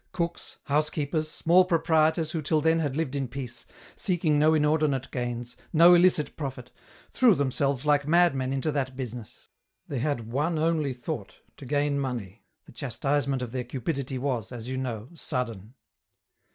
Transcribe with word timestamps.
Cooks, 0.13 0.57
housekeepers, 0.63 1.29
small 1.29 1.63
proprietors 1.63 2.31
who 2.31 2.41
till 2.41 2.59
then 2.59 2.79
had 2.79 2.97
lived 2.97 3.13
in 3.15 3.27
peace, 3.27 3.67
seeking 3.95 4.39
no 4.39 4.55
inordinate 4.55 5.11
gains, 5.11 5.55
no 5.71 5.93
illicit 5.93 6.35
profit, 6.35 6.71
threw 7.11 7.35
themselves 7.35 7.85
like 7.85 8.07
madmen 8.07 8.51
into 8.51 8.71
that 8.71 8.95
business. 8.95 9.49
They 9.87 9.99
had 9.99 10.25
one 10.31 10.57
only 10.57 10.93
thought, 10.93 11.35
to 11.57 11.67
gain 11.67 11.99
money; 11.99 12.43
the 12.65 12.71
chastisement 12.71 13.43
of 13.43 13.51
their 13.51 13.63
cupidity 13.63 14.17
was, 14.17 14.51
as 14.51 14.67
you 14.67 14.75
know, 14.77 15.07
sudden." 15.13 15.75